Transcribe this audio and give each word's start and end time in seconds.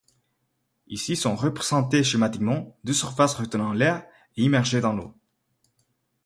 Ici 0.87 1.15
sont 1.15 1.35
représentées 1.35 2.03
schématiquement 2.03 2.75
deux 2.83 2.91
surfaces 2.93 3.35
retenant 3.35 3.71
l’air 3.71 4.03
et 4.35 4.41
immergées 4.41 4.81
dans 4.81 4.93
l’eau. 4.93 5.13